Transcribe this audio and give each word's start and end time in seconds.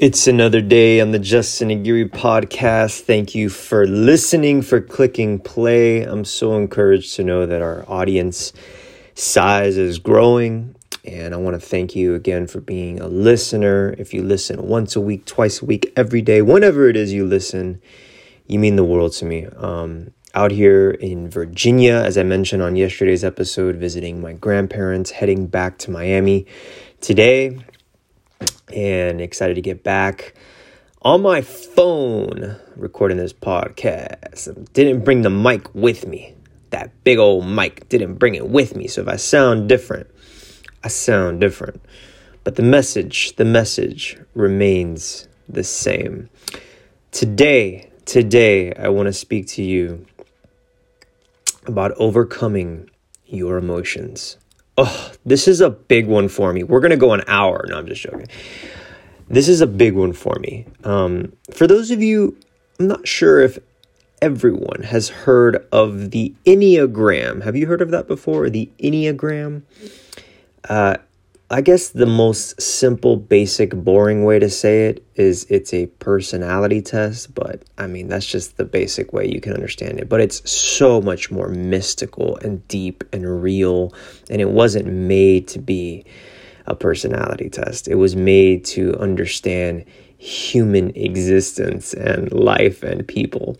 It's 0.00 0.26
another 0.26 0.62
day 0.62 0.98
on 1.02 1.10
the 1.10 1.18
Justin 1.18 1.70
Aguirre 1.70 2.08
podcast. 2.08 3.02
Thank 3.02 3.34
you 3.34 3.50
for 3.50 3.86
listening, 3.86 4.62
for 4.62 4.80
clicking 4.80 5.38
play. 5.38 6.04
I'm 6.04 6.24
so 6.24 6.56
encouraged 6.56 7.16
to 7.16 7.22
know 7.22 7.44
that 7.44 7.60
our 7.60 7.84
audience 7.86 8.54
size 9.14 9.76
is 9.76 9.98
growing. 9.98 10.74
And 11.04 11.34
I 11.34 11.36
want 11.36 11.52
to 11.52 11.60
thank 11.60 11.94
you 11.94 12.14
again 12.14 12.46
for 12.46 12.62
being 12.62 12.98
a 12.98 13.08
listener. 13.08 13.94
If 13.98 14.14
you 14.14 14.22
listen 14.22 14.66
once 14.66 14.96
a 14.96 15.02
week, 15.02 15.26
twice 15.26 15.60
a 15.60 15.66
week, 15.66 15.92
every 15.96 16.22
day, 16.22 16.40
whenever 16.40 16.88
it 16.88 16.96
is 16.96 17.12
you 17.12 17.26
listen, 17.26 17.78
you 18.46 18.58
mean 18.58 18.76
the 18.76 18.84
world 18.84 19.12
to 19.12 19.26
me. 19.26 19.48
Um, 19.54 20.12
out 20.32 20.50
here 20.50 20.92
in 20.92 21.28
Virginia, 21.28 21.96
as 21.96 22.16
I 22.16 22.22
mentioned 22.22 22.62
on 22.62 22.74
yesterday's 22.74 23.22
episode, 23.22 23.76
visiting 23.76 24.22
my 24.22 24.32
grandparents, 24.32 25.10
heading 25.10 25.46
back 25.46 25.76
to 25.80 25.90
Miami 25.90 26.46
today 27.02 27.58
and 28.72 29.20
excited 29.20 29.54
to 29.54 29.60
get 29.60 29.82
back 29.82 30.34
on 31.02 31.22
my 31.22 31.40
phone 31.40 32.56
recording 32.76 33.16
this 33.16 33.32
podcast. 33.32 34.72
Didn't 34.72 35.04
bring 35.04 35.22
the 35.22 35.30
mic 35.30 35.74
with 35.74 36.06
me. 36.06 36.34
That 36.70 37.04
big 37.04 37.18
old 37.18 37.46
mic 37.46 37.88
didn't 37.88 38.14
bring 38.14 38.34
it 38.34 38.48
with 38.48 38.76
me. 38.76 38.86
So 38.86 39.02
if 39.02 39.08
I 39.08 39.16
sound 39.16 39.68
different, 39.68 40.08
I 40.84 40.88
sound 40.88 41.40
different. 41.40 41.82
But 42.44 42.56
the 42.56 42.62
message, 42.62 43.36
the 43.36 43.44
message 43.44 44.18
remains 44.34 45.28
the 45.48 45.64
same. 45.64 46.30
Today, 47.12 47.90
today, 48.04 48.72
I 48.74 48.88
want 48.88 49.06
to 49.06 49.12
speak 49.12 49.46
to 49.48 49.62
you 49.62 50.06
about 51.66 51.92
overcoming 51.92 52.88
your 53.26 53.58
emotions. 53.58 54.36
Oh, 54.82 55.12
this 55.26 55.46
is 55.46 55.60
a 55.60 55.68
big 55.68 56.06
one 56.06 56.28
for 56.28 56.54
me. 56.54 56.62
We're 56.62 56.80
going 56.80 56.90
to 56.90 56.96
go 56.96 57.12
an 57.12 57.22
hour. 57.26 57.66
No, 57.68 57.76
I'm 57.76 57.86
just 57.86 58.00
joking. 58.00 58.28
This 59.28 59.46
is 59.46 59.60
a 59.60 59.66
big 59.66 59.92
one 59.92 60.14
for 60.14 60.36
me. 60.40 60.64
Um, 60.84 61.34
for 61.52 61.66
those 61.66 61.90
of 61.90 62.02
you, 62.02 62.34
I'm 62.78 62.88
not 62.88 63.06
sure 63.06 63.40
if 63.40 63.58
everyone 64.22 64.84
has 64.84 65.10
heard 65.10 65.68
of 65.70 66.12
the 66.12 66.34
Enneagram. 66.46 67.44
Have 67.44 67.56
you 67.56 67.66
heard 67.66 67.82
of 67.82 67.90
that 67.90 68.08
before? 68.08 68.48
The 68.48 68.70
Enneagram? 68.78 69.64
Uh, 70.66 70.96
I 71.52 71.62
guess 71.62 71.88
the 71.88 72.06
most 72.06 72.62
simple, 72.62 73.16
basic, 73.16 73.74
boring 73.74 74.24
way 74.24 74.38
to 74.38 74.48
say 74.48 74.86
it 74.86 75.04
is 75.16 75.46
it's 75.50 75.74
a 75.74 75.86
personality 75.86 76.80
test, 76.80 77.34
but 77.34 77.64
I 77.76 77.88
mean, 77.88 78.06
that's 78.06 78.26
just 78.26 78.56
the 78.56 78.64
basic 78.64 79.12
way 79.12 79.26
you 79.26 79.40
can 79.40 79.52
understand 79.52 79.98
it. 79.98 80.08
But 80.08 80.20
it's 80.20 80.48
so 80.48 81.00
much 81.00 81.32
more 81.32 81.48
mystical 81.48 82.36
and 82.36 82.66
deep 82.68 83.02
and 83.12 83.42
real, 83.42 83.92
and 84.30 84.40
it 84.40 84.50
wasn't 84.50 84.86
made 84.86 85.48
to 85.48 85.58
be 85.58 86.04
a 86.70 86.74
personality 86.74 87.50
test. 87.50 87.88
It 87.88 87.96
was 87.96 88.16
made 88.16 88.64
to 88.66 88.96
understand 88.98 89.84
human 90.18 90.90
existence 90.96 91.92
and 91.94 92.32
life 92.32 92.82
and 92.82 93.06
people. 93.06 93.56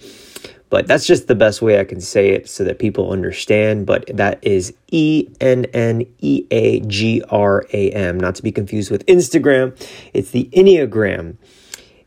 But 0.68 0.86
that's 0.86 1.04
just 1.04 1.26
the 1.26 1.34
best 1.34 1.60
way 1.60 1.80
I 1.80 1.84
can 1.84 2.00
say 2.00 2.30
it 2.30 2.48
so 2.48 2.62
that 2.62 2.78
people 2.78 3.10
understand. 3.10 3.86
But 3.86 4.08
that 4.14 4.38
is 4.42 4.72
E 4.92 5.28
N 5.40 5.64
N 5.74 6.06
E 6.20 6.46
A 6.52 6.80
G 6.80 7.22
R 7.28 7.66
A 7.72 7.90
M, 7.90 8.20
not 8.20 8.36
to 8.36 8.42
be 8.42 8.52
confused 8.52 8.90
with 8.90 9.04
Instagram. 9.06 9.76
It's 10.14 10.30
the 10.30 10.48
Enneagram. 10.52 11.36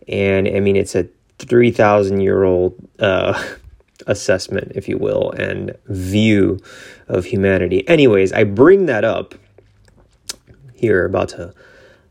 And 0.08 0.48
I 0.48 0.62
mean, 0.62 0.78
it's 0.78 0.95
a 0.95 1.08
3,000 1.40 2.22
year 2.22 2.44
old 2.44 2.76
uh, 3.00 3.42
assessment, 4.08 4.72
if 4.76 4.88
you 4.88 4.98
will, 4.98 5.32
and 5.32 5.76
view 5.88 6.60
of 7.10 7.26
humanity. 7.26 7.88
Anyways, 7.90 8.32
I 8.32 8.45
bring 8.45 8.86
that 8.86 9.04
up 9.04 9.36
here, 10.84 11.06
about 11.06 11.30
to 11.30 11.53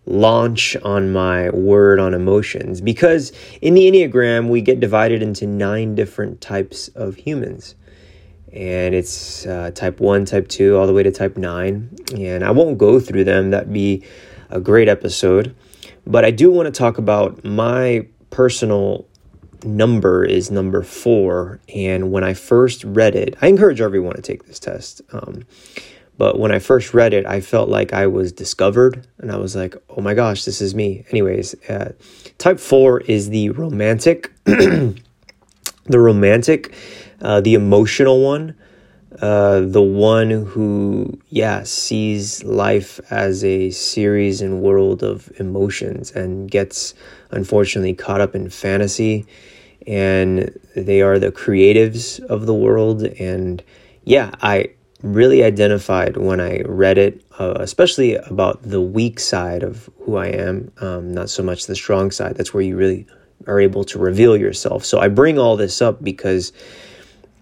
launch 0.07 0.77
on 0.83 1.13
my 1.13 1.51
word 1.51 2.01
on 2.01 2.15
emotions 2.15 2.81
because 2.81 3.33
in 3.61 3.75
the 3.75 3.83
Enneagram, 3.83 4.49
we 4.49 4.63
get 4.63 4.81
divided 4.81 5.23
into 5.23 5.47
nine 5.47 5.95
different 5.95 6.41
types 6.41 6.89
of 6.89 7.17
humans. 7.17 7.75
And 8.51 8.95
it's 8.95 9.47
uh, 9.47 9.73
type 9.75 10.01
one, 10.01 10.25
type 10.25 10.49
two, 10.49 10.79
all 10.79 10.87
the 10.87 10.95
way 10.95 11.03
to 11.03 11.11
type 11.11 11.37
nine. 11.37 11.95
And 12.17 12.43
I 12.43 12.51
won't 12.51 12.79
go 12.79 12.99
through 12.99 13.25
them, 13.25 13.51
that'd 13.51 13.73
be 13.73 14.05
a 14.49 14.59
great 14.59 14.89
episode. 14.89 15.55
But 16.07 16.25
I 16.25 16.31
do 16.31 16.51
want 16.51 16.67
to 16.67 16.73
talk 16.73 16.97
about 16.97 17.45
my 17.45 18.07
personal 18.31 19.07
number 19.65 20.25
is 20.25 20.51
number 20.51 20.83
four. 20.83 21.61
And 21.75 22.11
when 22.11 22.25
I 22.25 22.33
first 22.33 22.85
read 22.85 23.15
it, 23.15 23.37
I 23.43 23.49
encourage 23.49 23.83
everyone 23.83 24.17
to 24.17 24.23
take 24.23 24.47
this 24.47 24.59
test. 24.59 25.03
Um, 25.13 25.45
but 26.19 26.39
when 26.39 26.53
I 26.53 26.59
first 26.59 26.95
read 26.95 27.15
it, 27.15 27.27
I 27.27 27.41
felt 27.41 27.69
like 27.69 27.93
I 27.93 28.07
was 28.07 28.33
discovered 28.33 29.07
and 29.19 29.33
I 29.33 29.37
was 29.37 29.57
like, 29.57 29.75
oh 29.89 30.01
my 30.01 30.15
gosh, 30.15 30.45
this 30.45 30.61
is 30.61 30.75
me. 30.75 31.05
Anyways, 31.11 31.55
uh, 31.69 31.93
type 32.39 32.61
four 32.61 33.01
is 33.01 33.31
the 33.31 33.51
romantic, 33.51 34.31
the 34.45 34.95
romantic, 35.87 36.75
uh, 37.21 37.41
the 37.41 37.55
emotional 37.55 38.23
one, 38.23 38.55
uh, 39.21 39.61
the 39.61 39.83
one 39.83 40.31
who, 40.31 41.19
yeah, 41.29 41.63
sees 41.65 42.45
life 42.45 43.01
as 43.11 43.43
a 43.45 43.71
series 43.71 44.41
and 44.41 44.61
world 44.61 45.03
of 45.03 45.31
emotions 45.39 46.11
and 46.13 46.51
gets 46.51 46.95
unfortunately 47.31 47.95
caught 47.95 48.21
up 48.21 48.35
in 48.35 48.51
fantasy. 48.51 49.27
And 49.87 50.59
they 50.77 51.03
are 51.03 51.19
the 51.19 51.33
creatives 51.33 52.21
of 52.21 52.47
the 52.47 52.55
world. 52.55 53.03
And 53.03 53.63
yeah, 54.05 54.31
I, 54.41 54.71
really 55.03 55.43
identified 55.43 56.17
when 56.17 56.41
I 56.41 56.63
read 56.63 56.99
it, 56.99 57.25
uh, 57.39 57.55
especially 57.59 58.15
about 58.15 58.63
the 58.63 58.81
weak 58.81 59.19
side 59.19 59.63
of 59.63 59.91
who 60.01 60.17
I 60.17 60.27
am, 60.27 60.71
um, 60.81 61.13
not 61.13 61.29
so 61.29 61.43
much 61.43 61.67
the 61.67 61.75
strong 61.75 62.11
side. 62.11 62.37
That's 62.37 62.55
where 62.55 62.63
you 62.63 62.77
really 62.77 63.07
are 63.47 63.61
able 63.61 63.85
to 63.85 63.99
reveal 63.99 64.37
yourself. 64.37 64.85
So 64.85 65.01
I 65.01 65.09
bring 65.09 65.39
all 65.39 65.57
this 65.57 65.83
up 65.83 66.03
because 66.03 66.53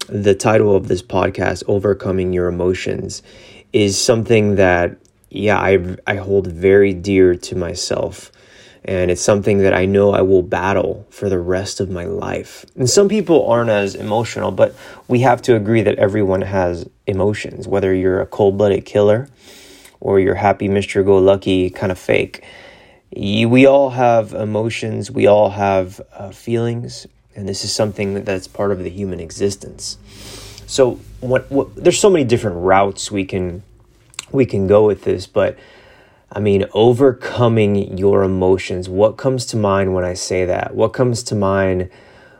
the 0.07 0.33
title 0.33 0.75
of 0.75 0.87
this 0.87 1.03
podcast, 1.03 1.63
Overcoming 1.67 2.33
Your 2.33 2.47
Emotions, 2.47 3.21
is 3.71 3.99
something 3.99 4.55
that, 4.55 4.97
yeah, 5.29 5.59
I, 5.59 5.95
I 6.07 6.15
hold 6.15 6.47
very 6.47 6.93
dear 6.93 7.35
to 7.35 7.55
myself 7.55 8.31
and 8.83 9.11
it's 9.11 9.21
something 9.21 9.59
that 9.59 9.73
I 9.73 9.85
know 9.85 10.11
I 10.11 10.21
will 10.21 10.41
battle 10.41 11.05
for 11.09 11.29
the 11.29 11.37
rest 11.37 11.79
of 11.79 11.89
my 11.89 12.05
life. 12.05 12.65
And 12.75 12.89
some 12.89 13.09
people 13.09 13.47
aren't 13.47 13.69
as 13.69 13.93
emotional, 13.93 14.51
but 14.51 14.75
we 15.07 15.19
have 15.19 15.41
to 15.43 15.55
agree 15.55 15.81
that 15.83 15.99
everyone 15.99 16.41
has 16.41 16.89
emotions, 17.05 17.67
whether 17.67 17.93
you're 17.93 18.21
a 18.21 18.25
cold 18.25 18.57
blooded 18.57 18.85
killer 18.85 19.29
or 19.99 20.19
you're 20.19 20.35
happy, 20.35 20.67
Mr. 20.67 21.05
Go 21.05 21.19
Lucky 21.19 21.69
kind 21.69 21.91
of 21.91 21.99
fake. 21.99 22.43
we 23.15 23.67
all 23.67 23.91
have 23.91 24.33
emotions, 24.33 25.11
we 25.11 25.27
all 25.27 25.51
have 25.51 26.01
uh, 26.13 26.31
feelings, 26.31 27.05
and 27.35 27.47
this 27.47 27.63
is 27.63 27.71
something 27.71 28.23
that's 28.23 28.47
part 28.47 28.71
of 28.71 28.79
the 28.79 28.89
human 28.89 29.19
existence. 29.19 29.97
So, 30.65 30.99
what, 31.19 31.51
what, 31.51 31.75
there's 31.75 31.99
so 31.99 32.09
many 32.09 32.23
different 32.23 32.57
routes 32.57 33.11
we 33.11 33.25
can 33.25 33.61
we 34.31 34.45
can 34.45 34.67
go 34.67 34.85
with 34.87 35.03
this, 35.03 35.27
but 35.27 35.57
I 36.33 36.39
mean, 36.39 36.65
overcoming 36.73 37.97
your 37.97 38.23
emotions. 38.23 38.87
What 38.87 39.17
comes 39.17 39.45
to 39.47 39.57
mind 39.57 39.93
when 39.93 40.05
I 40.05 40.13
say 40.13 40.45
that? 40.45 40.73
What 40.73 40.93
comes 40.93 41.23
to 41.23 41.35
mind 41.35 41.89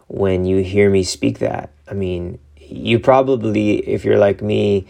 when 0.07 0.45
you 0.45 0.63
hear 0.63 0.89
me 0.89 1.03
speak 1.03 1.39
that? 1.39 1.71
I 1.89 1.93
mean, 1.93 2.39
you 2.57 2.99
probably, 2.99 3.79
if 3.79 4.05
you're 4.05 4.17
like 4.17 4.41
me, 4.41 4.87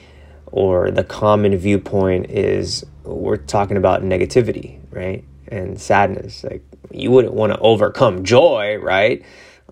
or 0.51 0.91
the 0.91 1.03
common 1.03 1.57
viewpoint 1.57 2.29
is 2.29 2.85
we're 3.03 3.37
talking 3.37 3.77
about 3.77 4.03
negativity, 4.03 4.79
right? 4.91 5.23
And 5.47 5.79
sadness. 5.79 6.43
Like, 6.43 6.63
you 6.91 7.09
wouldn't 7.09 7.33
want 7.33 7.53
to 7.53 7.59
overcome 7.59 8.23
joy, 8.23 8.77
right? 8.77 9.25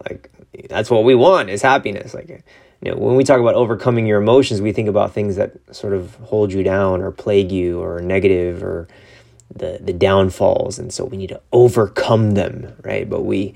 Like, 0.10 0.32
that's 0.70 0.90
what 0.90 1.04
we 1.04 1.14
want 1.16 1.50
is 1.50 1.62
happiness. 1.62 2.14
Like, 2.14 2.30
you 2.82 2.92
know, 2.92 2.98
when 2.98 3.16
we 3.16 3.24
talk 3.24 3.40
about 3.40 3.56
overcoming 3.56 4.08
your 4.08 4.22
emotions, 4.22 4.62
we 4.62 4.72
think 4.72 4.88
about 4.88 5.12
things 5.12 5.36
that 5.36 5.52
sort 5.76 5.94
of 5.94 6.16
hold 6.16 6.52
you 6.52 6.64
down 6.64 7.02
or 7.02 7.12
plague 7.12 7.52
you 7.52 7.82
or 7.82 8.00
negative 8.00 8.64
or 8.64 8.88
the 9.54 9.80
the 9.82 9.94
downfalls. 9.94 10.80
And 10.80 10.94
so 10.94 11.06
we 11.06 11.18
need 11.18 11.30
to 11.30 11.42
overcome 11.52 12.32
them 12.32 12.74
right? 12.84 13.10
But 13.10 13.24
we 13.24 13.56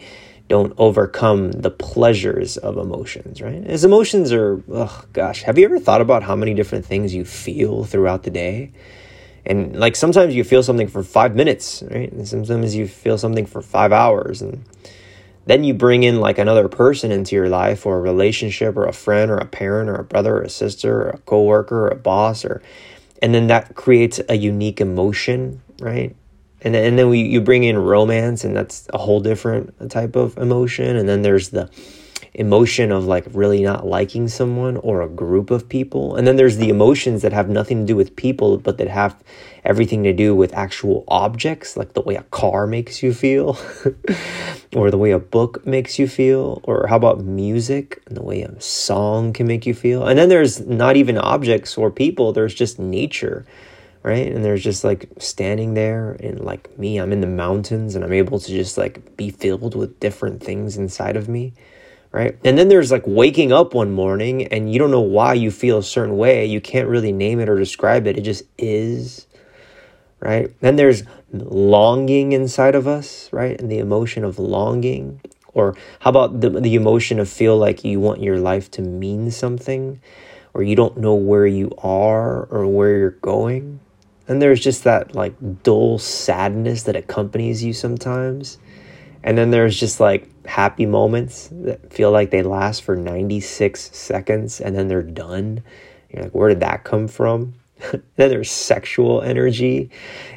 don't 0.49 0.73
overcome 0.77 1.51
the 1.51 1.71
pleasures 1.71 2.57
of 2.57 2.77
emotions 2.77 3.41
right? 3.41 3.65
As 3.65 3.85
emotions 3.85 4.31
are 4.31 4.63
oh 4.69 5.03
gosh 5.13 5.43
have 5.43 5.57
you 5.57 5.65
ever 5.65 5.79
thought 5.79 6.01
about 6.01 6.23
how 6.23 6.35
many 6.35 6.53
different 6.53 6.85
things 6.85 7.13
you 7.13 7.25
feel 7.25 7.83
throughout 7.83 8.23
the 8.23 8.31
day? 8.31 8.71
And 9.45 9.75
like 9.75 9.95
sometimes 9.95 10.35
you 10.35 10.43
feel 10.43 10.63
something 10.63 10.87
for 10.87 11.03
five 11.03 11.35
minutes 11.35 11.83
right? 11.89 12.11
And 12.11 12.27
sometimes 12.27 12.75
you 12.75 12.87
feel 12.87 13.17
something 13.17 13.45
for 13.45 13.61
five 13.61 13.91
hours. 13.91 14.41
And 14.41 14.63
then 15.45 15.63
you 15.63 15.73
bring 15.73 16.03
in 16.03 16.19
like 16.19 16.37
another 16.37 16.67
person 16.67 17.11
into 17.11 17.35
your 17.35 17.49
life 17.49 17.85
or 17.85 17.97
a 17.97 18.01
relationship 18.01 18.77
or 18.77 18.85
a 18.85 18.93
friend 18.93 19.29
or 19.29 19.37
a 19.37 19.45
parent 19.45 19.89
or 19.89 19.95
a 19.95 20.03
brother 20.03 20.37
or 20.37 20.43
a 20.43 20.49
sister 20.49 21.01
or 21.01 21.09
a 21.09 21.17
coworker 21.19 21.85
or 21.85 21.89
a 21.89 21.95
boss 21.95 22.45
or 22.45 22.61
and 23.21 23.33
then 23.33 23.47
that 23.47 23.75
creates 23.75 24.19
a 24.27 24.35
unique 24.35 24.81
emotion 24.81 25.61
right? 25.83 26.15
And 26.61 26.73
then, 26.73 26.85
and 26.85 26.97
then 26.97 27.09
we 27.09 27.21
you 27.21 27.41
bring 27.41 27.63
in 27.63 27.77
romance, 27.77 28.43
and 28.43 28.55
that's 28.55 28.87
a 28.93 28.97
whole 28.97 29.19
different 29.19 29.91
type 29.91 30.15
of 30.15 30.37
emotion. 30.37 30.95
And 30.95 31.07
then 31.07 31.21
there's 31.21 31.49
the 31.49 31.69
emotion 32.35 32.91
of 32.91 33.05
like 33.05 33.25
really 33.33 33.61
not 33.61 33.85
liking 33.85 34.27
someone 34.27 34.77
or 34.77 35.01
a 35.01 35.09
group 35.09 35.51
of 35.51 35.69
people. 35.69 36.15
And 36.15 36.25
then 36.25 36.35
there's 36.35 36.57
the 36.57 36.69
emotions 36.69 37.21
that 37.21 37.31
have 37.31 37.47
nothing 37.47 37.81
to 37.81 37.85
do 37.85 37.95
with 37.95 38.15
people, 38.15 38.57
but 38.57 38.77
that 38.79 38.87
have 38.87 39.21
everything 39.63 40.03
to 40.03 40.13
do 40.13 40.33
with 40.33 40.53
actual 40.53 41.03
objects, 41.07 41.77
like 41.77 41.93
the 41.93 42.01
way 42.01 42.15
a 42.15 42.23
car 42.23 42.65
makes 42.65 43.03
you 43.03 43.13
feel, 43.13 43.57
or 44.75 44.89
the 44.89 44.97
way 44.97 45.11
a 45.11 45.19
book 45.19 45.65
makes 45.65 45.99
you 45.99 46.07
feel, 46.07 46.59
or 46.63 46.87
how 46.87 46.95
about 46.95 47.21
music 47.21 48.01
and 48.07 48.17
the 48.17 48.23
way 48.23 48.41
a 48.41 48.59
song 48.59 49.31
can 49.31 49.45
make 49.45 49.65
you 49.67 49.75
feel. 49.75 50.07
And 50.07 50.17
then 50.17 50.29
there's 50.29 50.59
not 50.61 50.97
even 50.97 51.17
objects 51.17 51.77
or 51.77 51.91
people, 51.91 52.33
there's 52.33 52.55
just 52.55 52.79
nature 52.79 53.45
right? 54.03 54.31
And 54.31 54.43
there's 54.43 54.63
just 54.63 54.83
like 54.83 55.09
standing 55.17 55.73
there 55.73 56.11
and 56.19 56.41
like 56.41 56.77
me, 56.77 56.97
I'm 56.97 57.13
in 57.13 57.21
the 57.21 57.27
mountains 57.27 57.95
and 57.95 58.03
I'm 58.03 58.13
able 58.13 58.39
to 58.39 58.47
just 58.47 58.77
like 58.77 59.17
be 59.17 59.29
filled 59.29 59.75
with 59.75 59.99
different 59.99 60.43
things 60.43 60.77
inside 60.77 61.17
of 61.17 61.27
me 61.27 61.53
right? 62.13 62.37
And 62.45 62.57
then 62.57 62.69
there's 62.69 62.91
like 62.91 63.03
waking 63.05 63.51
up 63.51 63.73
one 63.73 63.91
morning 63.91 64.45
and 64.47 64.71
you 64.71 64.79
don't 64.79 64.91
know 64.91 65.01
why 65.01 65.33
you 65.33 65.51
feel 65.51 65.79
a 65.79 65.83
certain 65.83 66.15
way. 66.15 66.45
You 66.45 66.61
can't 66.61 66.87
really 66.87 67.11
name 67.11 67.39
it 67.39 67.49
or 67.49 67.57
describe 67.57 68.07
it. 68.07 68.17
It 68.17 68.21
just 68.21 68.43
is, 68.57 69.25
right? 70.19 70.49
Then 70.61 70.77
there's 70.77 71.03
longing 71.33 72.31
inside 72.31 72.75
of 72.75 72.87
us, 72.87 73.33
right? 73.33 73.59
And 73.59 73.69
the 73.69 73.79
emotion 73.79 74.23
of 74.23 74.37
longing. 74.37 75.21
Or 75.55 75.75
how 75.99 76.11
about 76.11 76.39
the, 76.39 76.49
the 76.51 76.75
emotion 76.75 77.19
of 77.19 77.27
feel 77.27 77.57
like 77.57 77.83
you 77.83 77.99
want 77.99 78.21
your 78.21 78.37
life 78.37 78.69
to 78.71 78.81
mean 78.83 79.31
something 79.31 79.99
or 80.53 80.61
you 80.61 80.75
don't 80.75 80.97
know 80.97 81.15
where 81.15 81.47
you 81.47 81.71
are 81.79 82.45
or 82.45 82.67
where 82.67 82.95
you're 82.95 83.09
going? 83.09 83.79
And 84.27 84.41
there's 84.41 84.59
just 84.59 84.85
that 84.85 85.15
like 85.15 85.35
dull 85.63 85.99
sadness 85.99 86.83
that 86.83 86.95
accompanies 86.95 87.63
you 87.63 87.73
sometimes. 87.73 88.57
And 89.23 89.37
then 89.37 89.51
there's 89.51 89.79
just 89.79 89.99
like 89.99 90.29
happy 90.45 90.85
moments 90.85 91.49
that 91.51 91.93
feel 91.93 92.11
like 92.11 92.29
they 92.29 92.43
last 92.43 92.83
for 92.83 92.95
96 92.95 93.95
seconds 93.95 94.59
and 94.61 94.75
then 94.75 94.87
they're 94.87 95.01
done. 95.01 95.63
You're 96.09 96.23
like, 96.23 96.35
where 96.35 96.49
did 96.49 96.59
that 96.59 96.83
come 96.83 97.07
from? 97.07 97.55
then 97.91 98.01
there's 98.29 98.51
sexual 98.51 99.21
energy 99.21 99.89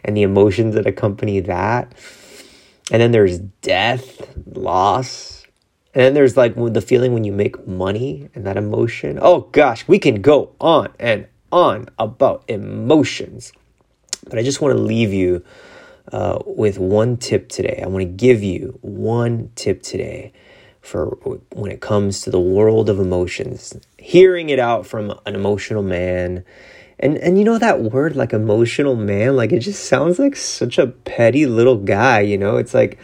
and 0.04 0.16
the 0.16 0.22
emotions 0.22 0.74
that 0.74 0.86
accompany 0.86 1.40
that. 1.40 1.92
And 2.90 3.02
then 3.02 3.12
there's 3.12 3.38
death, 3.38 4.32
loss. 4.46 5.44
And 5.94 6.04
then 6.04 6.14
there's 6.14 6.36
like 6.36 6.54
the 6.54 6.80
feeling 6.80 7.14
when 7.14 7.24
you 7.24 7.32
make 7.32 7.66
money 7.66 8.28
and 8.34 8.46
that 8.46 8.56
emotion. 8.56 9.18
Oh 9.20 9.40
gosh, 9.52 9.86
we 9.88 9.98
can 9.98 10.22
go 10.22 10.54
on 10.60 10.92
and 10.98 11.26
on 11.50 11.88
about 11.98 12.44
emotions. 12.48 13.52
But 14.28 14.38
I 14.38 14.42
just 14.42 14.60
want 14.60 14.76
to 14.76 14.82
leave 14.82 15.12
you 15.12 15.44
uh, 16.12 16.38
with 16.46 16.78
one 16.78 17.16
tip 17.16 17.48
today. 17.48 17.80
I 17.82 17.88
want 17.88 18.02
to 18.02 18.10
give 18.10 18.42
you 18.42 18.78
one 18.82 19.50
tip 19.54 19.82
today 19.82 20.32
for 20.80 21.06
when 21.52 21.70
it 21.70 21.80
comes 21.80 22.20
to 22.22 22.30
the 22.30 22.40
world 22.40 22.88
of 22.88 23.00
emotions. 23.00 23.76
Hearing 23.98 24.50
it 24.50 24.58
out 24.58 24.86
from 24.86 25.18
an 25.26 25.34
emotional 25.34 25.82
man. 25.82 26.44
And 26.98 27.18
and 27.18 27.38
you 27.38 27.44
know 27.44 27.58
that 27.58 27.82
word 27.82 28.16
like 28.16 28.32
emotional 28.32 28.96
man, 28.96 29.36
like 29.36 29.52
it 29.52 29.60
just 29.60 29.84
sounds 29.84 30.18
like 30.18 30.36
such 30.36 30.78
a 30.78 30.86
petty 30.86 31.46
little 31.46 31.76
guy, 31.76 32.20
you 32.20 32.38
know? 32.38 32.56
It's 32.56 32.72
like 32.72 32.98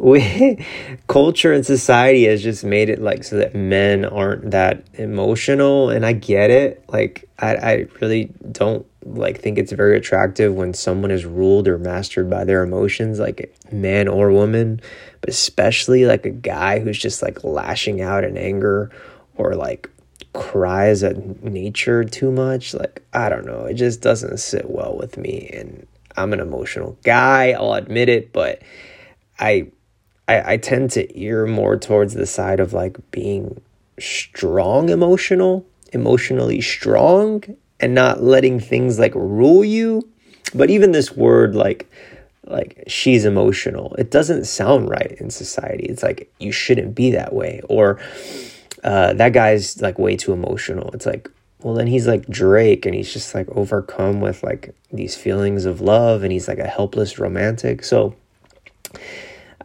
we 0.00 0.64
culture 1.06 1.52
and 1.52 1.64
society 1.64 2.24
has 2.24 2.42
just 2.42 2.64
made 2.64 2.88
it 2.88 3.00
like 3.00 3.22
so 3.22 3.36
that 3.36 3.54
men 3.54 4.04
aren't 4.04 4.50
that 4.50 4.82
emotional 4.94 5.90
and 5.90 6.06
i 6.06 6.12
get 6.12 6.50
it 6.50 6.82
like 6.88 7.28
i, 7.38 7.54
I 7.54 7.86
really 8.00 8.32
don't 8.50 8.86
like 9.14 9.40
think 9.40 9.58
it's 9.58 9.72
very 9.72 9.96
attractive 9.96 10.54
when 10.54 10.74
someone 10.74 11.10
is 11.10 11.24
ruled 11.24 11.68
or 11.68 11.78
mastered 11.78 12.28
by 12.28 12.44
their 12.44 12.62
emotions 12.62 13.18
like 13.18 13.54
man 13.70 14.08
or 14.08 14.30
woman 14.30 14.80
but 15.20 15.30
especially 15.30 16.04
like 16.04 16.26
a 16.26 16.30
guy 16.30 16.78
who's 16.78 16.98
just 16.98 17.22
like 17.22 17.42
lashing 17.44 18.00
out 18.00 18.24
in 18.24 18.36
anger 18.36 18.90
or 19.36 19.54
like 19.54 19.88
cries 20.32 21.02
at 21.02 21.42
nature 21.42 22.04
too 22.04 22.30
much 22.30 22.72
like 22.74 23.02
i 23.12 23.28
don't 23.28 23.46
know 23.46 23.64
it 23.64 23.74
just 23.74 24.00
doesn't 24.00 24.38
sit 24.38 24.70
well 24.70 24.96
with 24.96 25.16
me 25.16 25.50
and 25.52 25.86
i'm 26.16 26.32
an 26.32 26.40
emotional 26.40 26.96
guy 27.02 27.50
i'll 27.52 27.74
admit 27.74 28.08
it 28.08 28.32
but 28.32 28.62
i 29.38 29.66
I, 30.28 30.52
I 30.52 30.56
tend 30.58 30.92
to 30.92 31.20
ear 31.20 31.44
more 31.44 31.76
towards 31.76 32.14
the 32.14 32.26
side 32.26 32.60
of 32.60 32.72
like 32.72 32.98
being 33.10 33.60
strong 33.98 34.88
emotional, 34.88 35.66
emotionally 35.92 36.60
strong, 36.60 37.42
and 37.80 37.94
not 37.94 38.22
letting 38.22 38.60
things 38.60 38.98
like 38.98 39.14
rule 39.14 39.64
you. 39.64 40.08
But 40.54 40.70
even 40.70 40.92
this 40.92 41.12
word, 41.12 41.54
like, 41.54 41.90
like 42.44 42.84
she's 42.86 43.24
emotional, 43.24 43.94
it 43.96 44.10
doesn't 44.10 44.44
sound 44.44 44.88
right 44.88 45.16
in 45.20 45.30
society. 45.30 45.84
It's 45.84 46.02
like 46.02 46.32
you 46.38 46.52
shouldn't 46.52 46.94
be 46.94 47.12
that 47.12 47.32
way, 47.32 47.60
or 47.68 48.00
uh, 48.82 49.14
that 49.14 49.32
guy's 49.32 49.80
like 49.80 49.98
way 49.98 50.16
too 50.16 50.32
emotional. 50.32 50.90
It's 50.92 51.06
like, 51.06 51.30
well, 51.60 51.74
then 51.74 51.86
he's 51.86 52.06
like 52.06 52.26
Drake, 52.28 52.86
and 52.86 52.94
he's 52.94 53.12
just 53.12 53.34
like 53.34 53.48
overcome 53.50 54.20
with 54.20 54.42
like 54.42 54.74
these 54.92 55.14
feelings 55.14 55.64
of 55.64 55.80
love, 55.80 56.22
and 56.22 56.32
he's 56.32 56.48
like 56.48 56.58
a 56.58 56.66
helpless 56.66 57.18
romantic. 57.18 57.84
So 57.84 58.16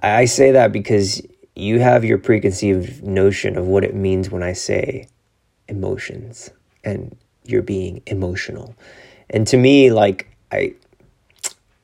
I 0.03 0.25
say 0.25 0.51
that 0.51 0.71
because 0.71 1.21
you 1.55 1.79
have 1.79 2.03
your 2.05 2.17
preconceived 2.17 3.03
notion 3.03 3.57
of 3.57 3.65
what 3.65 3.83
it 3.83 3.95
means 3.95 4.29
when 4.29 4.43
I 4.43 4.53
say 4.53 5.07
emotions 5.67 6.51
and 6.83 7.17
you're 7.45 7.61
being 7.61 8.01
emotional. 8.05 8.75
And 9.29 9.47
to 9.47 9.57
me, 9.57 9.91
like 9.91 10.27
I 10.51 10.73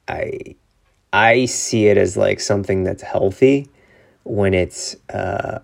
I 0.08 0.56
I 1.14 1.46
see 1.46 1.88
it 1.88 1.98
as 1.98 2.16
like 2.16 2.40
something 2.40 2.84
that's 2.84 3.04
healthy 3.04 3.70
when 4.24 4.54
it's 4.54 4.96
uh, 5.10 5.60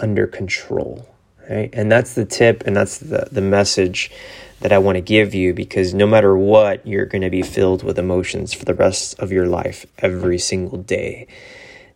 under 0.00 0.26
control. 0.26 1.08
Right? 1.48 1.70
And 1.72 1.90
that's 1.90 2.14
the 2.14 2.24
tip 2.24 2.62
and 2.66 2.76
that's 2.76 2.98
the, 2.98 3.28
the 3.30 3.40
message 3.40 4.10
that 4.60 4.72
I 4.72 4.78
want 4.78 4.96
to 4.96 5.02
give 5.02 5.34
you 5.34 5.52
because 5.52 5.92
no 5.92 6.06
matter 6.06 6.36
what, 6.36 6.86
you're 6.86 7.06
going 7.06 7.22
to 7.22 7.30
be 7.30 7.42
filled 7.42 7.82
with 7.82 7.98
emotions 7.98 8.52
for 8.52 8.64
the 8.64 8.74
rest 8.74 9.18
of 9.18 9.32
your 9.32 9.46
life 9.46 9.84
every 9.98 10.38
single 10.38 10.78
day 10.78 11.26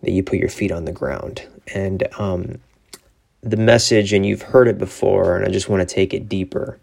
that 0.03 0.11
you 0.11 0.23
put 0.23 0.41
your 0.41 0.49
feet 0.49 0.73
on 0.73 0.85
the 0.85 0.93
ground. 0.93 1.47
And 1.73 2.09
um, 2.19 2.59
the 3.41 3.57
message, 3.57 4.13
and 4.13 4.27
you've 4.27 4.43
heard 4.43 4.67
it 4.67 4.79
before, 4.79 5.37
and 5.37 5.47
I 5.47 5.51
just 5.51 5.69
want 5.69 5.89
to 5.89 5.95
take 5.95 6.13
it 6.13 6.29
deeper. 6.29 6.79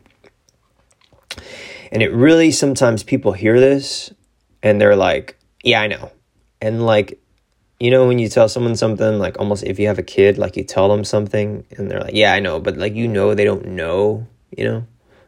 And 1.91 2.01
it 2.01 2.11
really 2.11 2.51
sometimes 2.51 3.03
people 3.03 3.33
hear 3.33 3.59
this 3.59 4.13
and 4.61 4.79
they're 4.79 4.95
like, 4.95 5.37
yeah, 5.63 5.81
I 5.81 5.87
know. 5.87 6.11
And 6.61 6.85
like, 6.85 7.19
you 7.79 7.91
know, 7.91 8.07
when 8.07 8.19
you 8.19 8.29
tell 8.29 8.49
someone 8.49 8.75
something, 8.75 9.19
like 9.19 9.39
almost 9.39 9.63
if 9.63 9.79
you 9.79 9.87
have 9.87 9.99
a 9.99 10.03
kid, 10.03 10.37
like 10.37 10.55
you 10.57 10.63
tell 10.63 10.89
them 10.89 11.03
something 11.03 11.65
and 11.77 11.91
they're 11.91 11.99
like, 11.99 12.15
yeah, 12.15 12.33
I 12.33 12.39
know, 12.39 12.59
but 12.59 12.77
like, 12.77 12.95
you 12.95 13.07
know, 13.07 13.35
they 13.35 13.45
don't 13.45 13.67
know, 13.67 14.27
you 14.55 14.63
know? 14.63 14.87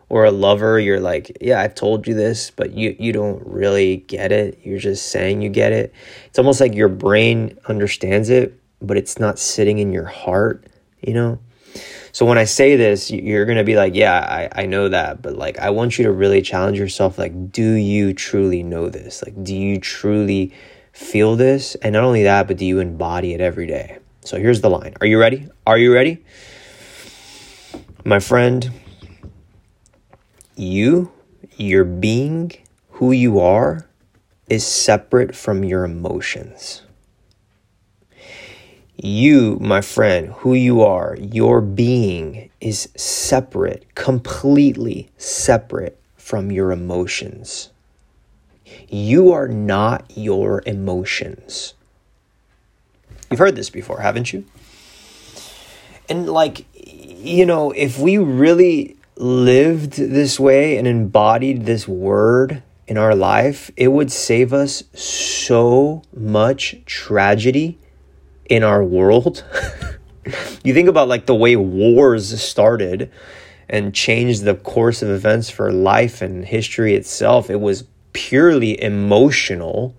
or 0.09 0.25
a 0.25 0.31
lover 0.31 0.79
you're 0.79 0.99
like 0.99 1.35
yeah 1.41 1.59
i've 1.61 1.75
told 1.75 2.07
you 2.07 2.13
this 2.13 2.51
but 2.51 2.73
you 2.73 2.95
you 2.99 3.11
don't 3.11 3.45
really 3.45 3.97
get 3.97 4.31
it 4.31 4.59
you're 4.63 4.79
just 4.79 5.09
saying 5.09 5.41
you 5.41 5.49
get 5.49 5.71
it 5.71 5.93
it's 6.27 6.39
almost 6.39 6.61
like 6.61 6.73
your 6.75 6.89
brain 6.89 7.57
understands 7.67 8.29
it 8.29 8.59
but 8.81 8.97
it's 8.97 9.19
not 9.19 9.39
sitting 9.39 9.79
in 9.79 9.91
your 9.91 10.05
heart 10.05 10.65
you 11.01 11.13
know 11.13 11.39
so 12.11 12.25
when 12.25 12.37
i 12.37 12.43
say 12.43 12.75
this 12.75 13.11
you're 13.11 13.45
gonna 13.45 13.63
be 13.63 13.75
like 13.75 13.95
yeah 13.95 14.49
i, 14.53 14.63
I 14.63 14.65
know 14.65 14.89
that 14.89 15.21
but 15.21 15.35
like 15.35 15.59
i 15.59 15.69
want 15.69 15.97
you 15.97 16.05
to 16.05 16.11
really 16.11 16.41
challenge 16.41 16.79
yourself 16.79 17.17
like 17.17 17.51
do 17.51 17.73
you 17.73 18.13
truly 18.13 18.63
know 18.63 18.89
this? 18.89 19.23
Like 19.23 19.41
do 19.43 19.55
you 19.55 19.79
truly 19.79 20.53
feel 20.91 21.35
this? 21.35 21.75
And 21.75 21.93
not 21.93 22.03
only 22.03 22.23
that 22.23 22.47
but 22.47 22.57
do 22.57 22.65
you 22.65 22.79
embody 22.79 23.33
it 23.33 23.41
every 23.41 23.67
day? 23.67 23.99
So 24.21 24.37
here's 24.37 24.61
the 24.61 24.69
line. 24.69 24.95
Are 25.01 25.07
you 25.07 25.19
ready? 25.19 25.47
Are 25.65 25.77
you 25.77 25.93
ready? 25.93 26.23
My 28.03 28.19
friend 28.19 28.71
you, 30.55 31.11
your 31.57 31.83
being, 31.83 32.51
who 32.91 33.11
you 33.11 33.39
are, 33.39 33.87
is 34.49 34.65
separate 34.65 35.35
from 35.35 35.63
your 35.63 35.83
emotions. 35.83 36.81
You, 38.97 39.57
my 39.59 39.81
friend, 39.81 40.29
who 40.37 40.53
you 40.53 40.81
are, 40.81 41.17
your 41.19 41.59
being 41.59 42.49
is 42.61 42.89
separate, 42.95 43.93
completely 43.93 45.09
separate 45.17 45.99
from 46.15 46.51
your 46.51 46.71
emotions. 46.71 47.71
You 48.87 49.31
are 49.33 49.47
not 49.49 50.09
your 50.15 50.63
emotions. 50.65 51.73
You've 53.29 53.39
heard 53.39 53.55
this 53.55 53.69
before, 53.69 53.99
haven't 53.99 54.31
you? 54.31 54.45
And, 56.07 56.29
like, 56.29 56.65
you 56.73 57.45
know, 57.45 57.71
if 57.71 57.99
we 57.99 58.17
really 58.17 58.95
lived 59.17 59.93
this 59.93 60.39
way 60.39 60.77
and 60.77 60.87
embodied 60.87 61.65
this 61.65 61.87
word 61.87 62.63
in 62.87 62.97
our 62.97 63.15
life, 63.15 63.71
it 63.75 63.89
would 63.89 64.11
save 64.11 64.53
us 64.53 64.83
so 64.93 66.01
much 66.15 66.77
tragedy 66.85 67.77
in 68.49 68.63
our 68.63 68.83
world. 68.83 69.43
you 70.63 70.73
think 70.73 70.87
about 70.87 71.07
like 71.07 71.25
the 71.25 71.35
way 71.35 71.55
wars 71.55 72.41
started 72.41 73.11
and 73.69 73.93
changed 73.93 74.43
the 74.43 74.55
course 74.55 75.01
of 75.01 75.09
events 75.09 75.49
for 75.49 75.71
life 75.71 76.21
and 76.21 76.45
history 76.45 76.95
itself, 76.95 77.49
it 77.49 77.59
was 77.59 77.85
purely 78.13 78.81
emotional. 78.81 79.95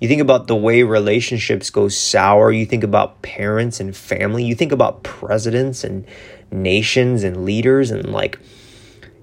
You 0.00 0.08
think 0.08 0.20
about 0.20 0.46
the 0.46 0.56
way 0.56 0.82
relationships 0.82 1.70
go 1.70 1.88
sour. 1.88 2.50
You 2.50 2.66
think 2.66 2.84
about 2.84 3.22
parents 3.22 3.80
and 3.80 3.96
family. 3.96 4.44
You 4.44 4.54
think 4.54 4.72
about 4.72 5.02
presidents 5.04 5.84
and 5.84 6.04
nations 6.50 7.22
and 7.22 7.44
leaders. 7.44 7.90
And 7.90 8.12
like, 8.12 8.38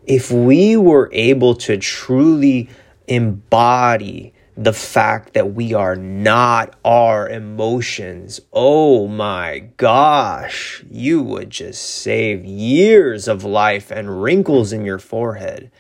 if 0.06 0.32
we 0.32 0.78
were 0.78 1.10
able 1.12 1.56
to 1.56 1.78
truly 1.78 2.70
embody 3.08 4.34
the 4.60 4.74
fact 4.74 5.36
that 5.36 5.54
we 5.54 5.74
are 5.74 5.96
not 5.96 6.76
our 6.84 7.30
emotions, 7.30 8.42
oh 8.52 9.08
my 9.08 9.60
gosh, 9.78 10.84
you 10.92 11.24
would 11.24 11.50
just 11.50 11.82
save 11.82 12.44
years 12.44 13.30
of 13.30 13.46
life 13.46 13.90
and 13.90 14.22
wrinkles 14.22 14.74
in 14.74 14.84
your 14.84 15.00
forehead. 15.00 15.72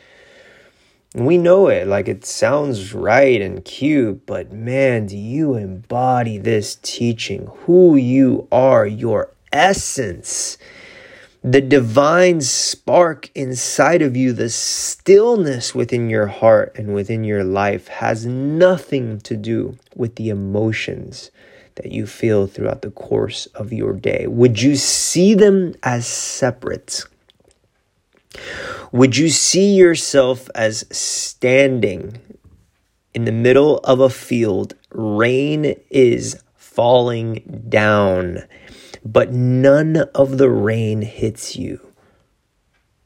We 1.13 1.37
know 1.37 1.67
it, 1.67 1.89
like 1.89 2.07
it 2.07 2.23
sounds 2.23 2.93
right 2.93 3.41
and 3.41 3.65
cute, 3.65 4.25
but 4.25 4.53
man, 4.53 5.07
do 5.07 5.17
you 5.17 5.55
embody 5.55 6.37
this 6.37 6.77
teaching? 6.81 7.49
Who 7.65 7.97
you 7.97 8.47
are, 8.49 8.87
your 8.87 9.33
essence, 9.51 10.57
the 11.43 11.61
divine 11.61 12.41
spark 12.41 13.31
inside 13.33 14.01
of 14.01 14.17
you, 14.17 14.33
the 14.33 14.49
stillness 14.49 15.73
within 15.73 16.09
your 16.09 16.27
heart 16.27 16.73
and 16.75 16.93
within 16.93 17.23
your 17.23 17.43
life 17.43 17.87
has 17.87 18.25
nothing 18.25 19.19
to 19.21 19.37
do 19.37 19.77
with 19.95 20.15
the 20.15 20.29
emotions 20.29 21.31
that 21.75 21.91
you 21.93 22.05
feel 22.05 22.45
throughout 22.45 22.81
the 22.81 22.91
course 22.91 23.45
of 23.47 23.71
your 23.71 23.93
day. 23.93 24.27
Would 24.27 24.61
you 24.61 24.75
see 24.75 25.33
them 25.33 25.75
as 25.81 26.05
separate? 26.05 27.05
Would 28.91 29.15
you 29.15 29.29
see 29.29 29.75
yourself 29.75 30.49
as 30.55 30.85
standing 30.91 32.19
in 33.13 33.23
the 33.23 33.31
middle 33.31 33.77
of 33.79 34.01
a 34.01 34.09
field? 34.09 34.73
Rain 34.91 35.75
is 35.89 36.41
falling 36.57 37.65
down, 37.69 38.43
but 39.03 39.31
none 39.31 39.97
of 40.15 40.37
the 40.37 40.49
rain 40.49 41.01
hits 41.01 41.55
you. 41.55 41.89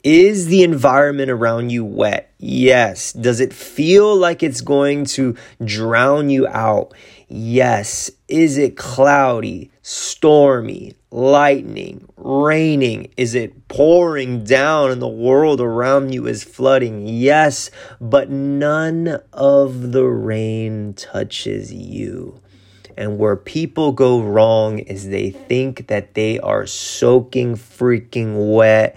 Is 0.04 0.48
the 0.48 0.62
environment 0.62 1.30
around 1.30 1.70
you 1.70 1.82
wet? 1.82 2.30
Yes. 2.36 3.14
Does 3.14 3.40
it 3.40 3.54
feel 3.54 4.14
like 4.14 4.42
it's 4.42 4.60
going 4.60 5.06
to 5.06 5.34
drown 5.64 6.28
you 6.28 6.46
out? 6.46 6.92
Yes. 7.26 8.10
Is 8.28 8.58
it 8.58 8.76
cloudy, 8.76 9.70
stormy, 9.80 10.92
lightning, 11.10 12.06
raining? 12.18 13.14
Is 13.16 13.34
it 13.34 13.66
pouring 13.68 14.44
down 14.44 14.90
and 14.90 15.00
the 15.00 15.08
world 15.08 15.62
around 15.62 16.12
you 16.12 16.26
is 16.26 16.44
flooding? 16.44 17.06
Yes, 17.06 17.70
but 17.98 18.28
none 18.28 19.20
of 19.32 19.92
the 19.92 20.04
rain 20.04 20.92
touches 20.92 21.72
you. 21.72 22.42
And 22.96 23.18
where 23.18 23.36
people 23.36 23.92
go 23.92 24.22
wrong 24.22 24.78
is 24.78 25.08
they 25.08 25.30
think 25.30 25.88
that 25.88 26.14
they 26.14 26.38
are 26.38 26.66
soaking 26.66 27.56
freaking 27.56 28.54
wet 28.54 28.96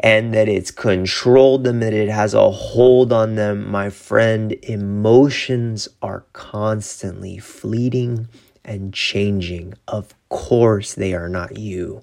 and 0.00 0.32
that 0.34 0.48
it's 0.48 0.70
controlled 0.70 1.64
them, 1.64 1.80
that 1.80 1.92
it 1.92 2.08
has 2.08 2.34
a 2.34 2.50
hold 2.50 3.12
on 3.12 3.34
them. 3.34 3.70
My 3.70 3.90
friend, 3.90 4.52
emotions 4.62 5.88
are 6.02 6.24
constantly 6.32 7.38
fleeting 7.38 8.28
and 8.64 8.92
changing. 8.92 9.74
Of 9.88 10.14
course, 10.28 10.94
they 10.94 11.14
are 11.14 11.28
not 11.28 11.58
you. 11.58 12.02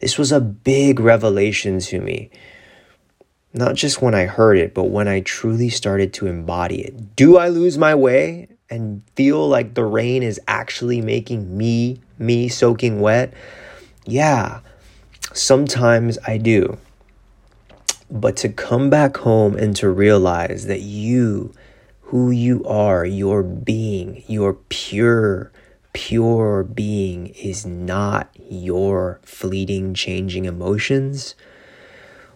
This 0.00 0.18
was 0.18 0.30
a 0.30 0.40
big 0.40 1.00
revelation 1.00 1.80
to 1.80 2.00
me. 2.00 2.30
Not 3.52 3.74
just 3.74 4.02
when 4.02 4.14
I 4.14 4.26
heard 4.26 4.58
it, 4.58 4.74
but 4.74 4.84
when 4.84 5.08
I 5.08 5.20
truly 5.20 5.70
started 5.70 6.12
to 6.14 6.26
embody 6.26 6.82
it. 6.82 7.16
Do 7.16 7.38
I 7.38 7.48
lose 7.48 7.78
my 7.78 7.94
way 7.94 8.48
and 8.70 9.02
feel 9.16 9.48
like 9.48 9.74
the 9.74 9.84
rain 9.84 10.22
is 10.22 10.40
actually 10.46 11.00
making 11.00 11.56
me, 11.56 12.00
me 12.18 12.48
soaking 12.48 13.00
wet? 13.00 13.32
Yeah, 14.04 14.60
sometimes 15.32 16.18
I 16.26 16.38
do. 16.38 16.78
But 18.10 18.36
to 18.38 18.48
come 18.48 18.88
back 18.88 19.18
home 19.18 19.54
and 19.56 19.76
to 19.76 19.90
realize 19.90 20.66
that 20.66 20.80
you 20.80 21.52
who 22.08 22.30
you 22.30 22.64
are, 22.64 23.04
your 23.04 23.42
being, 23.42 24.24
your 24.26 24.54
pure, 24.70 25.52
pure 25.92 26.64
being 26.64 27.26
is 27.28 27.66
not 27.66 28.30
your 28.48 29.20
fleeting, 29.22 29.92
changing 29.92 30.46
emotions. 30.46 31.34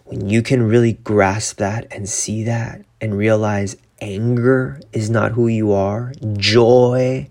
When 0.05 0.29
you 0.29 0.43
can 0.43 0.61
really 0.61 0.93
grasp 0.93 1.57
that 1.57 1.87
and 1.89 2.07
see 2.07 2.43
that 2.43 2.85
and 3.01 3.17
realize 3.17 3.75
anger 4.03 4.81
is 4.91 5.09
not 5.09 5.31
who 5.31 5.47
you 5.47 5.71
are, 5.71 6.11
joy 6.37 7.29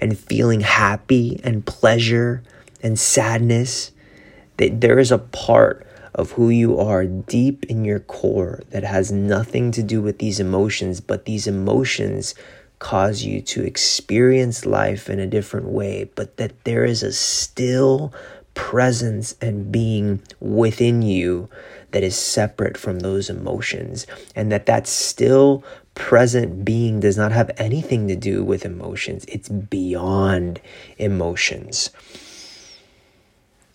and 0.00 0.16
feeling 0.16 0.60
happy 0.60 1.40
and 1.42 1.66
pleasure 1.66 2.42
and 2.82 2.98
sadness, 2.98 3.90
that 4.58 4.80
there 4.80 4.98
is 4.98 5.10
a 5.10 5.18
part 5.18 5.86
of 6.14 6.30
who 6.32 6.48
you 6.50 6.78
are 6.78 7.04
deep 7.04 7.64
in 7.64 7.84
your 7.84 7.98
core 7.98 8.62
that 8.70 8.84
has 8.84 9.10
nothing 9.10 9.72
to 9.72 9.82
do 9.82 10.00
with 10.00 10.18
these 10.18 10.38
emotions, 10.38 11.00
but 11.00 11.24
these 11.24 11.48
emotions 11.48 12.34
cause 12.78 13.24
you 13.24 13.40
to 13.40 13.64
experience 13.64 14.64
life 14.64 15.10
in 15.10 15.18
a 15.18 15.26
different 15.26 15.66
way, 15.66 16.08
but 16.14 16.36
that 16.36 16.64
there 16.64 16.84
is 16.84 17.02
a 17.02 17.12
still 17.12 18.12
presence 18.54 19.34
and 19.40 19.72
being 19.72 20.22
within 20.38 21.02
you 21.02 21.48
that 21.94 22.02
is 22.02 22.16
separate 22.16 22.76
from 22.76 22.98
those 22.98 23.30
emotions, 23.30 24.04
and 24.34 24.50
that 24.50 24.66
that 24.66 24.86
still 24.88 25.64
present 25.94 26.64
being 26.64 26.98
does 26.98 27.16
not 27.16 27.30
have 27.30 27.52
anything 27.56 28.08
to 28.08 28.16
do 28.16 28.42
with 28.42 28.64
emotions, 28.64 29.24
it's 29.28 29.48
beyond 29.48 30.60
emotions. 30.98 31.90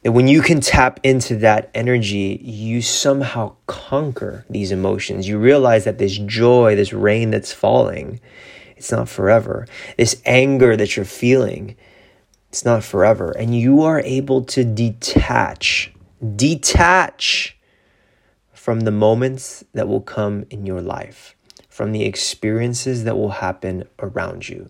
And 0.03 0.13
when 0.13 0.27
you 0.27 0.41
can 0.41 0.59
tap 0.59 0.99
into 1.03 1.37
that 1.37 1.69
energy, 1.73 2.41
you 2.43 2.81
somehow 2.81 3.55
conquer 3.67 4.45
these 4.49 4.71
emotions. 4.71 5.27
You 5.27 5.37
realize 5.37 5.85
that 5.85 5.97
this 5.97 6.17
joy, 6.17 6.75
this 6.75 6.91
rain 6.91 7.31
that's 7.31 7.53
falling, 7.53 8.19
it's 8.75 8.91
not 8.91 9.07
forever. 9.07 9.65
This 9.97 10.21
anger 10.25 10.75
that 10.75 10.97
you're 10.97 11.05
feeling, 11.05 11.77
it's 12.49 12.65
not 12.65 12.83
forever. 12.83 13.31
And 13.31 13.57
you 13.57 13.81
are 13.83 14.01
able 14.01 14.43
to 14.45 14.65
detach, 14.65 15.93
detach 16.35 17.57
from 18.69 18.81
the 18.81 18.91
moments 18.91 19.63
that 19.73 19.87
will 19.87 19.99
come 19.99 20.45
in 20.51 20.63
your 20.63 20.79
life, 20.79 21.35
from 21.69 21.91
the 21.91 22.05
experiences 22.05 23.03
that 23.03 23.17
will 23.17 23.31
happen 23.31 23.83
around 23.97 24.47
you. 24.47 24.69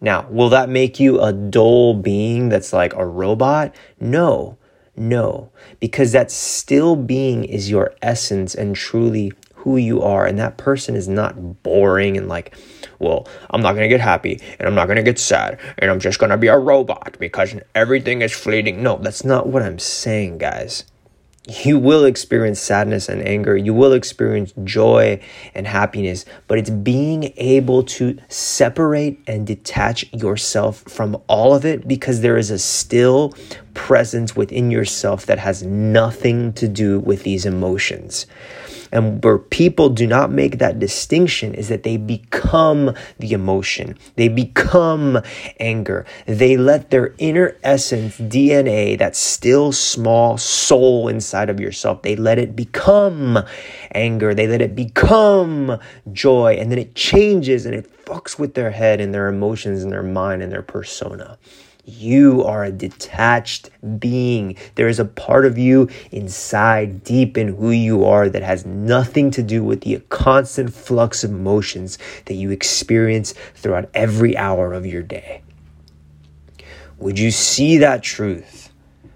Now, 0.00 0.28
will 0.30 0.50
that 0.50 0.68
make 0.68 1.00
you 1.00 1.20
a 1.20 1.32
dull 1.32 1.94
being 1.94 2.48
that's 2.48 2.72
like 2.72 2.94
a 2.94 3.04
robot? 3.04 3.74
No. 3.98 4.56
No, 4.94 5.50
because 5.80 6.12
that 6.12 6.30
still 6.30 6.94
being 6.94 7.42
is 7.42 7.68
your 7.68 7.92
essence 8.02 8.54
and 8.54 8.76
truly 8.76 9.32
who 9.54 9.76
you 9.76 10.00
are. 10.00 10.26
And 10.26 10.38
that 10.38 10.56
person 10.56 10.94
is 10.94 11.08
not 11.08 11.64
boring 11.64 12.16
and 12.16 12.28
like, 12.28 12.56
well, 13.00 13.26
I'm 13.50 13.62
not 13.62 13.72
going 13.72 13.82
to 13.82 13.88
get 13.88 14.00
happy 14.00 14.40
and 14.60 14.68
I'm 14.68 14.76
not 14.76 14.86
going 14.86 14.96
to 14.96 15.02
get 15.02 15.18
sad 15.18 15.58
and 15.78 15.90
I'm 15.90 15.98
just 15.98 16.20
going 16.20 16.30
to 16.30 16.36
be 16.36 16.46
a 16.46 16.56
robot 16.56 17.16
because 17.18 17.56
everything 17.74 18.22
is 18.22 18.30
fleeting. 18.30 18.80
No, 18.80 18.98
that's 18.98 19.24
not 19.24 19.48
what 19.48 19.62
I'm 19.64 19.80
saying, 19.80 20.38
guys 20.38 20.84
you 21.50 21.78
will 21.78 22.04
experience 22.04 22.60
sadness 22.60 23.08
and 23.08 23.26
anger. 23.26 23.56
You 23.56 23.74
will 23.74 23.92
experience 23.92 24.52
joy 24.64 25.20
and 25.54 25.66
happiness, 25.66 26.24
but 26.46 26.58
it's 26.58 26.70
being 26.70 27.32
able 27.36 27.82
to 27.84 28.18
separate 28.28 29.20
and 29.26 29.46
detach 29.46 30.10
yourself 30.12 30.82
from 30.82 31.20
all 31.28 31.54
of 31.54 31.64
it 31.64 31.88
because 31.88 32.20
there 32.20 32.36
is 32.36 32.50
a 32.50 32.58
still 32.58 33.34
presence 33.74 34.36
within 34.36 34.70
yourself 34.70 35.26
that 35.26 35.38
has 35.38 35.62
nothing 35.62 36.52
to 36.54 36.68
do 36.68 36.98
with 37.00 37.22
these 37.22 37.46
emotions. 37.46 38.26
And 38.92 39.22
where 39.22 39.38
people 39.38 39.88
do 39.88 40.06
not 40.06 40.32
make 40.32 40.58
that 40.58 40.78
distinction 40.78 41.54
is 41.54 41.68
that 41.68 41.84
they 41.84 41.96
become 41.96 42.94
the 43.18 43.32
emotion. 43.32 43.96
They 44.16 44.28
become 44.28 45.20
anger. 45.60 46.06
They 46.26 46.56
let 46.56 46.90
their 46.90 47.14
inner 47.18 47.56
essence, 47.62 48.18
DNA, 48.18 48.98
that 48.98 49.14
still 49.14 49.72
small 49.72 50.38
soul 50.38 51.08
inside 51.08 51.50
of 51.50 51.60
yourself, 51.60 52.02
they 52.02 52.16
let 52.16 52.38
it 52.38 52.56
become 52.56 53.38
anger. 53.94 54.34
They 54.34 54.48
let 54.48 54.62
it 54.62 54.74
become 54.74 55.78
joy. 56.12 56.54
And 56.54 56.70
then 56.70 56.78
it 56.78 56.94
changes 56.94 57.66
and 57.66 57.74
it 57.74 58.04
fucks 58.04 58.38
with 58.38 58.54
their 58.54 58.72
head 58.72 59.00
and 59.00 59.14
their 59.14 59.28
emotions 59.28 59.84
and 59.84 59.92
their 59.92 60.02
mind 60.02 60.42
and 60.42 60.50
their 60.50 60.62
persona. 60.62 61.38
You 61.84 62.44
are 62.44 62.64
a 62.64 62.72
detached 62.72 63.70
being. 63.98 64.56
There 64.74 64.88
is 64.88 64.98
a 64.98 65.04
part 65.04 65.46
of 65.46 65.58
you 65.58 65.88
inside, 66.12 67.04
deep 67.04 67.38
in 67.38 67.48
who 67.48 67.70
you 67.70 68.04
are, 68.04 68.28
that 68.28 68.42
has 68.42 68.66
nothing 68.66 69.30
to 69.32 69.42
do 69.42 69.64
with 69.64 69.82
the 69.82 70.00
constant 70.08 70.72
flux 70.72 71.24
of 71.24 71.30
emotions 71.30 71.98
that 72.26 72.34
you 72.34 72.50
experience 72.50 73.34
throughout 73.54 73.88
every 73.94 74.36
hour 74.36 74.72
of 74.72 74.86
your 74.86 75.02
day. 75.02 75.42
Would 76.98 77.18
you 77.18 77.30
see 77.30 77.78
that 77.78 78.02
truth? 78.02 78.70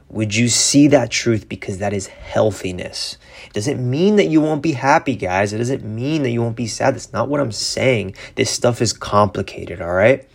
Would 0.08 0.34
you 0.34 0.48
see 0.48 0.88
that 0.88 1.10
truth 1.10 1.48
because 1.48 1.78
that 1.78 1.92
is 1.92 2.06
healthiness? 2.06 3.18
It 3.46 3.52
doesn't 3.52 3.90
mean 3.90 4.16
that 4.16 4.26
you 4.26 4.40
won't 4.40 4.62
be 4.62 4.72
happy, 4.72 5.16
guys. 5.16 5.52
It 5.52 5.58
doesn't 5.58 5.84
mean 5.84 6.22
that 6.22 6.30
you 6.30 6.40
won't 6.40 6.56
be 6.56 6.68
sad. 6.68 6.94
That's 6.94 7.12
not 7.12 7.28
what 7.28 7.40
I'm 7.40 7.52
saying. 7.52 8.14
This 8.36 8.48
stuff 8.50 8.80
is 8.80 8.92
complicated, 8.92 9.82
all 9.82 9.92
right? 9.92 10.26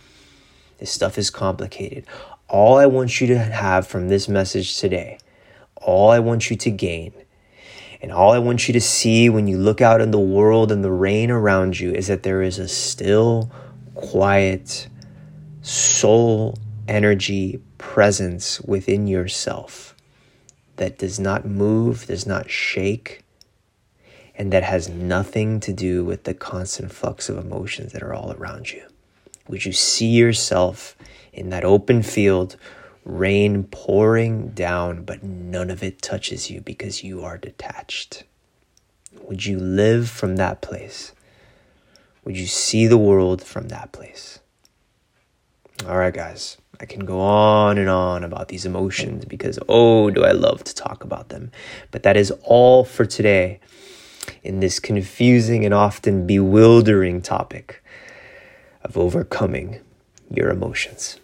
This 0.80 0.90
stuff 0.90 1.18
is 1.18 1.28
complicated. 1.28 2.06
All 2.48 2.78
I 2.78 2.86
want 2.86 3.20
you 3.20 3.26
to 3.28 3.38
have 3.38 3.86
from 3.86 4.08
this 4.08 4.28
message 4.28 4.78
today, 4.78 5.18
all 5.76 6.10
I 6.10 6.18
want 6.18 6.50
you 6.50 6.56
to 6.56 6.70
gain, 6.70 7.12
and 8.00 8.10
all 8.10 8.32
I 8.32 8.38
want 8.38 8.66
you 8.66 8.72
to 8.72 8.80
see 8.80 9.28
when 9.28 9.46
you 9.46 9.58
look 9.58 9.82
out 9.82 10.00
in 10.00 10.10
the 10.10 10.18
world 10.18 10.72
and 10.72 10.82
the 10.82 10.90
rain 10.90 11.30
around 11.30 11.78
you 11.78 11.92
is 11.92 12.06
that 12.06 12.22
there 12.22 12.40
is 12.40 12.58
a 12.58 12.66
still, 12.66 13.52
quiet, 13.94 14.88
soul 15.60 16.56
energy 16.88 17.60
presence 17.76 18.58
within 18.62 19.06
yourself 19.06 19.94
that 20.76 20.98
does 20.98 21.20
not 21.20 21.44
move, 21.44 22.06
does 22.06 22.26
not 22.26 22.50
shake, 22.50 23.22
and 24.34 24.50
that 24.50 24.62
has 24.62 24.88
nothing 24.88 25.60
to 25.60 25.74
do 25.74 26.02
with 26.02 26.24
the 26.24 26.32
constant 26.32 26.90
flux 26.90 27.28
of 27.28 27.36
emotions 27.36 27.92
that 27.92 28.02
are 28.02 28.14
all 28.14 28.32
around 28.32 28.72
you. 28.72 28.89
Would 29.50 29.64
you 29.64 29.72
see 29.72 30.06
yourself 30.06 30.96
in 31.32 31.50
that 31.50 31.64
open 31.64 32.04
field, 32.04 32.54
rain 33.04 33.64
pouring 33.64 34.50
down, 34.50 35.02
but 35.02 35.24
none 35.24 35.70
of 35.70 35.82
it 35.82 36.00
touches 36.00 36.48
you 36.48 36.60
because 36.60 37.02
you 37.02 37.24
are 37.24 37.36
detached? 37.36 38.22
Would 39.24 39.44
you 39.44 39.58
live 39.58 40.08
from 40.08 40.36
that 40.36 40.62
place? 40.62 41.10
Would 42.24 42.38
you 42.38 42.46
see 42.46 42.86
the 42.86 42.96
world 42.96 43.42
from 43.42 43.66
that 43.68 43.90
place? 43.90 44.38
All 45.84 45.98
right, 45.98 46.14
guys. 46.14 46.56
I 46.78 46.86
can 46.86 47.04
go 47.04 47.18
on 47.20 47.76
and 47.76 47.90
on 47.90 48.22
about 48.22 48.48
these 48.48 48.64
emotions 48.64 49.24
because, 49.24 49.58
oh, 49.68 50.10
do 50.10 50.22
I 50.22 50.30
love 50.30 50.62
to 50.62 50.74
talk 50.76 51.02
about 51.02 51.28
them. 51.28 51.50
But 51.90 52.04
that 52.04 52.16
is 52.16 52.32
all 52.44 52.84
for 52.84 53.04
today 53.04 53.58
in 54.44 54.60
this 54.60 54.78
confusing 54.78 55.64
and 55.64 55.74
often 55.74 56.24
bewildering 56.24 57.20
topic 57.20 57.79
of 58.90 58.98
overcoming 58.98 59.78
your 60.32 60.50
emotions. 60.50 61.20